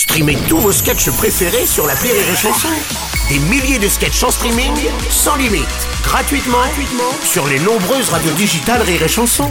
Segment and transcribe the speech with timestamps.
[0.00, 2.68] Streamez tous vos sketchs préférés sur la Rire et Chanson.
[3.28, 4.72] Des milliers de sketchs en streaming,
[5.10, 5.66] sans limite,
[6.02, 9.50] gratuitement, gratuitement sur les nombreuses radios digitales Rire et Chanson.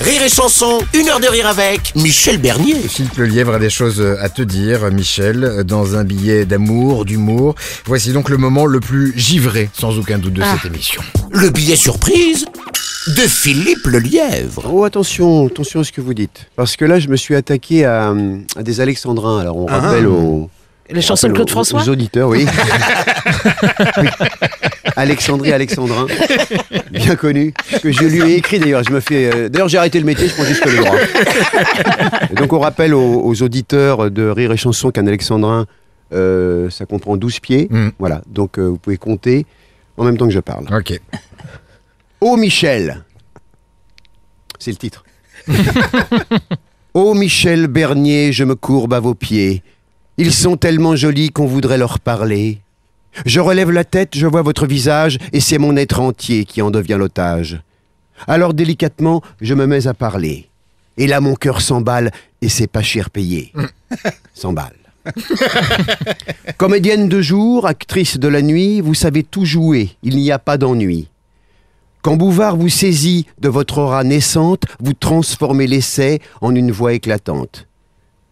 [0.00, 2.80] Rire et Chanson, une heure de rire avec Michel Bernier.
[2.88, 7.54] Philippe Le Lièvre a des choses à te dire, Michel, dans un billet d'amour, d'humour.
[7.86, 11.00] Voici donc le moment le plus givré, sans aucun doute, de cette émission.
[11.30, 12.44] Le billet surprise
[13.16, 14.70] de Philippe Le Lièvre.
[14.72, 16.46] Oh attention, attention à ce que vous dites.
[16.56, 18.14] Parce que là, je me suis attaqué à,
[18.56, 19.38] à des alexandrins.
[19.40, 20.50] Alors on rappelle aux...
[20.90, 22.46] Les chansons de Claude aux- François Aux auditeurs, oui.
[23.98, 24.08] Oui.
[24.96, 26.06] Alexandrie, Alexandrin,
[26.90, 27.52] bien connu.
[27.82, 28.82] Que je lui ai écrit d'ailleurs.
[28.82, 29.30] Je me fais.
[29.32, 30.26] euh, D'ailleurs, j'ai arrêté le métier.
[30.28, 30.96] Je prends juste le droit.
[32.30, 35.66] Et donc, on rappelle aux, aux auditeurs de Rire et Chanson qu'un alexandrin,
[36.12, 37.68] euh, ça comprend 12 pieds.
[37.70, 37.88] Mm.
[38.00, 38.22] Voilà.
[38.28, 39.46] Donc, euh, vous pouvez compter
[39.98, 40.64] en même temps que je parle.
[40.74, 40.98] Ok.
[42.20, 43.04] Ô Michel
[44.58, 45.04] C'est le titre.
[46.94, 49.62] Ô Michel Bernier, je me courbe à vos pieds.
[50.16, 52.58] Ils sont tellement jolis qu'on voudrait leur parler.
[53.24, 56.72] Je relève la tête, je vois votre visage, et c'est mon être entier qui en
[56.72, 57.60] devient l'otage.
[58.26, 60.48] Alors délicatement, je me mets à parler.
[60.96, 62.10] Et là, mon cœur s'emballe,
[62.42, 63.52] et c'est pas cher payé.
[64.34, 64.74] S'emballe.
[66.56, 70.58] Comédienne de jour, actrice de la nuit, vous savez tout jouer, il n'y a pas
[70.58, 71.08] d'ennui.
[72.02, 77.66] Quand Bouvard vous saisit de votre aura naissante, vous transformez l'essai en une voix éclatante.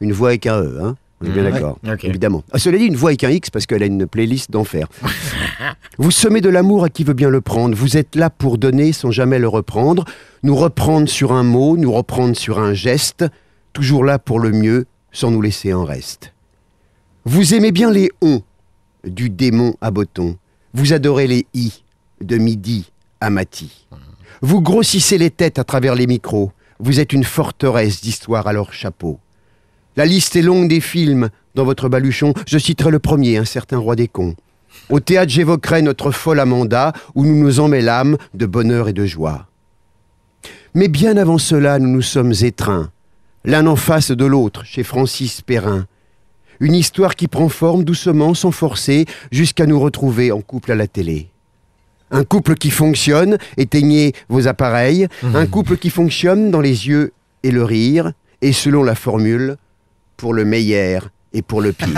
[0.00, 1.50] Une voix avec un E, hein On est bien Mhm.
[1.52, 2.42] d'accord, Ouais, évidemment.
[2.52, 4.86] Ah, cela dit, une voix avec un X parce qu'elle a une playlist d'enfer.
[5.98, 7.74] vous semez de l'amour à qui veut bien le prendre.
[7.74, 10.04] Vous êtes là pour donner sans jamais le reprendre.
[10.42, 13.24] Nous reprendre sur un mot, nous reprendre sur un geste.
[13.72, 16.32] Toujours là pour le mieux, sans nous laisser en reste.
[17.24, 18.42] Vous aimez bien les on,
[19.04, 20.36] du démon à Boton.
[20.74, 21.82] Vous adorez les i,
[22.20, 22.90] de midi
[24.42, 26.52] Vous grossissez les têtes à travers les micros.
[26.80, 29.18] Vous êtes une forteresse d'histoires à leur chapeau.
[29.96, 32.34] La liste est longue des films dans votre baluchon.
[32.46, 34.34] Je citerai le premier, un certain roi des cons.
[34.90, 39.46] Au théâtre, j'évoquerai notre folle Amanda, où nous nous emmêlâmes de bonheur et de joie.
[40.74, 42.90] Mais bien avant cela, nous nous sommes étreints,
[43.44, 45.86] l'un en face de l'autre, chez Francis Perrin.
[46.58, 50.88] Une histoire qui prend forme doucement, sans forcer, jusqu'à nous retrouver en couple à la
[50.88, 51.30] télé.
[52.10, 55.08] Un couple qui fonctionne, éteignez vos appareils.
[55.22, 59.56] Un couple qui fonctionne dans les yeux et le rire, et selon la formule,
[60.16, 61.88] pour le meilleur et pour le pire.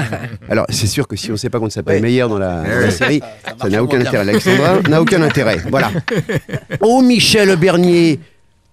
[0.48, 2.80] Alors, c'est sûr que si on ne sait pas qu'on s'appelle meilleur dans la, dans
[2.80, 3.20] la série,
[3.60, 4.18] ça n'a aucun intérêt.
[4.18, 5.58] Alexandra n'a aucun intérêt.
[5.70, 5.90] Voilà.
[6.80, 8.20] Oh, Michel Bernier,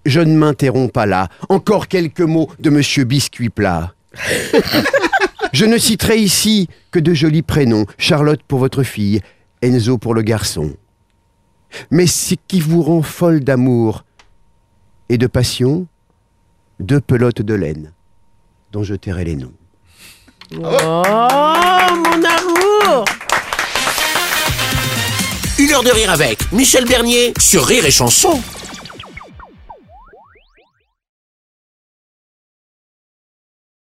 [0.04, 1.28] je ne m'interromps pas là.
[1.48, 3.92] Encore quelques mots de Monsieur Biscuit Plat.
[5.52, 7.86] Je ne citerai ici que de jolis prénoms.
[7.98, 9.20] Charlotte pour votre fille,
[9.62, 10.72] Enzo pour le garçon.
[11.90, 14.04] Mais ce qui vous rend folle d'amour
[15.08, 15.86] et de passion,
[16.80, 17.92] deux pelotes de laine,
[18.72, 19.52] dont je tairai les noms.
[20.52, 23.04] Oh, mon amour
[25.58, 28.40] Une heure de rire avec Michel Bernier sur Rire et Chanson.